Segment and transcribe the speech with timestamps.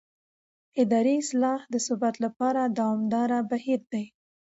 [0.81, 4.03] اداري اصلاح د ثبات لپاره دوامداره بهیر دی